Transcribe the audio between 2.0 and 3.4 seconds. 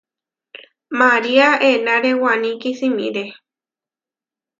waní kisimiré.